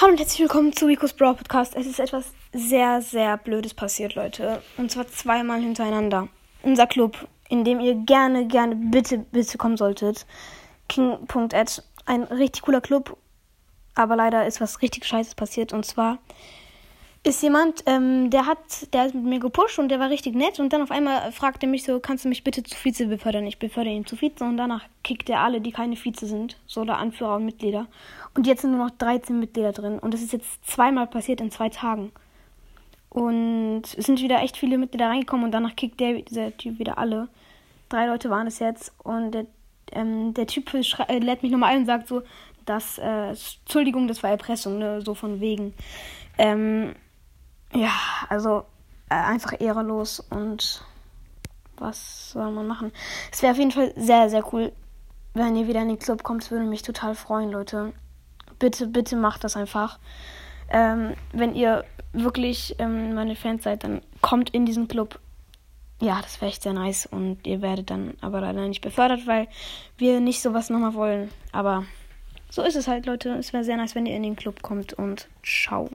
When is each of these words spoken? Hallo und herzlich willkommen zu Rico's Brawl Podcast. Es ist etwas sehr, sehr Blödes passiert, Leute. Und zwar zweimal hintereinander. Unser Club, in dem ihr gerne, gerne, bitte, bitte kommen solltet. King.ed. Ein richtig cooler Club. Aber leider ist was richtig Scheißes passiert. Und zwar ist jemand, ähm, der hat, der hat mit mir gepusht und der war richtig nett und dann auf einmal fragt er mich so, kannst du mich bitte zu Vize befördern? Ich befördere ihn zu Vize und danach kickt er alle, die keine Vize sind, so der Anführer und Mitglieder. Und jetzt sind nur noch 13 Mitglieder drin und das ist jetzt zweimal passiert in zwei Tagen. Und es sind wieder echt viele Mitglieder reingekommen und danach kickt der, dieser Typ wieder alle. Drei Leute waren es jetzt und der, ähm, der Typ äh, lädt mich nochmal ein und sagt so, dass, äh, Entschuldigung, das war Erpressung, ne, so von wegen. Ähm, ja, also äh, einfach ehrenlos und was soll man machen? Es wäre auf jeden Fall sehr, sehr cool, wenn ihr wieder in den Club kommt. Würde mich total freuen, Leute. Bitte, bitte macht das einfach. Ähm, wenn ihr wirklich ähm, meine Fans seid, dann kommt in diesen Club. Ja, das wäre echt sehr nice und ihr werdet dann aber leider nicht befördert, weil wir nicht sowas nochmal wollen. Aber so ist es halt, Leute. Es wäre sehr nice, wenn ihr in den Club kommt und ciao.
Hallo 0.00 0.12
und 0.12 0.18
herzlich 0.18 0.40
willkommen 0.40 0.72
zu 0.72 0.86
Rico's 0.86 1.12
Brawl 1.12 1.34
Podcast. 1.34 1.76
Es 1.76 1.86
ist 1.86 2.00
etwas 2.00 2.32
sehr, 2.54 3.02
sehr 3.02 3.36
Blödes 3.36 3.74
passiert, 3.74 4.14
Leute. 4.14 4.62
Und 4.78 4.90
zwar 4.90 5.06
zweimal 5.08 5.60
hintereinander. 5.60 6.28
Unser 6.62 6.86
Club, 6.86 7.28
in 7.50 7.64
dem 7.64 7.80
ihr 7.80 7.96
gerne, 7.96 8.46
gerne, 8.46 8.76
bitte, 8.76 9.18
bitte 9.18 9.58
kommen 9.58 9.76
solltet. 9.76 10.24
King.ed. 10.88 11.82
Ein 12.06 12.22
richtig 12.22 12.62
cooler 12.62 12.80
Club. 12.80 13.18
Aber 13.94 14.16
leider 14.16 14.46
ist 14.46 14.62
was 14.62 14.80
richtig 14.80 15.04
Scheißes 15.04 15.34
passiert. 15.34 15.74
Und 15.74 15.84
zwar 15.84 16.16
ist 17.22 17.42
jemand, 17.42 17.82
ähm, 17.84 18.30
der 18.30 18.46
hat, 18.46 18.92
der 18.94 19.02
hat 19.02 19.14
mit 19.14 19.24
mir 19.24 19.40
gepusht 19.40 19.78
und 19.78 19.90
der 19.90 20.00
war 20.00 20.08
richtig 20.08 20.34
nett 20.34 20.58
und 20.58 20.72
dann 20.72 20.80
auf 20.80 20.90
einmal 20.90 21.32
fragt 21.32 21.62
er 21.62 21.68
mich 21.68 21.84
so, 21.84 22.00
kannst 22.00 22.24
du 22.24 22.30
mich 22.30 22.44
bitte 22.44 22.62
zu 22.62 22.74
Vize 22.74 23.06
befördern? 23.06 23.46
Ich 23.46 23.58
befördere 23.58 23.92
ihn 23.92 24.06
zu 24.06 24.16
Vize 24.16 24.42
und 24.42 24.56
danach 24.56 24.84
kickt 25.04 25.28
er 25.28 25.40
alle, 25.40 25.60
die 25.60 25.70
keine 25.70 25.96
Vize 25.96 26.26
sind, 26.26 26.56
so 26.66 26.84
der 26.84 26.96
Anführer 26.96 27.36
und 27.36 27.44
Mitglieder. 27.44 27.88
Und 28.34 28.46
jetzt 28.46 28.62
sind 28.62 28.70
nur 28.70 28.86
noch 28.86 28.90
13 28.96 29.38
Mitglieder 29.38 29.72
drin 29.72 29.98
und 29.98 30.14
das 30.14 30.22
ist 30.22 30.32
jetzt 30.32 30.66
zweimal 30.66 31.06
passiert 31.08 31.42
in 31.42 31.50
zwei 31.50 31.68
Tagen. 31.68 32.10
Und 33.10 33.82
es 33.82 34.06
sind 34.06 34.22
wieder 34.22 34.40
echt 34.40 34.56
viele 34.56 34.78
Mitglieder 34.78 35.08
reingekommen 35.08 35.44
und 35.44 35.52
danach 35.52 35.76
kickt 35.76 36.00
der, 36.00 36.22
dieser 36.22 36.56
Typ 36.56 36.78
wieder 36.78 36.96
alle. 36.96 37.28
Drei 37.90 38.06
Leute 38.06 38.30
waren 38.30 38.46
es 38.46 38.60
jetzt 38.60 38.94
und 39.02 39.32
der, 39.32 39.46
ähm, 39.92 40.32
der 40.32 40.46
Typ 40.46 40.72
äh, 40.72 41.18
lädt 41.18 41.42
mich 41.42 41.52
nochmal 41.52 41.72
ein 41.72 41.80
und 41.80 41.86
sagt 41.86 42.08
so, 42.08 42.22
dass, 42.64 42.98
äh, 42.98 43.34
Entschuldigung, 43.62 44.08
das 44.08 44.22
war 44.22 44.30
Erpressung, 44.30 44.78
ne, 44.78 45.02
so 45.02 45.14
von 45.14 45.40
wegen. 45.40 45.74
Ähm, 46.38 46.94
ja, 47.72 47.92
also 48.28 48.64
äh, 49.08 49.14
einfach 49.14 49.60
ehrenlos 49.60 50.20
und 50.20 50.82
was 51.76 52.32
soll 52.32 52.50
man 52.50 52.66
machen? 52.66 52.92
Es 53.32 53.42
wäre 53.42 53.52
auf 53.52 53.58
jeden 53.58 53.70
Fall 53.70 53.92
sehr, 53.96 54.28
sehr 54.28 54.52
cool, 54.52 54.72
wenn 55.34 55.56
ihr 55.56 55.66
wieder 55.66 55.82
in 55.82 55.88
den 55.88 55.98
Club 55.98 56.22
kommt. 56.22 56.50
Würde 56.50 56.66
mich 56.66 56.82
total 56.82 57.14
freuen, 57.14 57.50
Leute. 57.50 57.92
Bitte, 58.58 58.86
bitte 58.86 59.16
macht 59.16 59.44
das 59.44 59.56
einfach. 59.56 59.98
Ähm, 60.68 61.14
wenn 61.32 61.54
ihr 61.54 61.84
wirklich 62.12 62.76
ähm, 62.78 63.14
meine 63.14 63.36
Fans 63.36 63.64
seid, 63.64 63.84
dann 63.84 64.02
kommt 64.20 64.50
in 64.50 64.66
diesen 64.66 64.88
Club. 64.88 65.18
Ja, 66.00 66.20
das 66.22 66.40
wäre 66.40 66.50
echt 66.50 66.62
sehr 66.62 66.72
nice 66.72 67.06
und 67.06 67.46
ihr 67.46 67.62
werdet 67.62 67.90
dann 67.90 68.14
aber 68.20 68.40
leider 68.40 68.66
nicht 68.66 68.80
befördert, 68.80 69.26
weil 69.26 69.48
wir 69.98 70.20
nicht 70.20 70.42
sowas 70.42 70.70
nochmal 70.70 70.94
wollen. 70.94 71.30
Aber 71.52 71.84
so 72.50 72.62
ist 72.62 72.76
es 72.76 72.88
halt, 72.88 73.06
Leute. 73.06 73.30
Es 73.34 73.52
wäre 73.52 73.64
sehr 73.64 73.76
nice, 73.76 73.94
wenn 73.94 74.06
ihr 74.06 74.16
in 74.16 74.22
den 74.22 74.36
Club 74.36 74.62
kommt 74.62 74.92
und 74.92 75.28
ciao. 75.42 75.88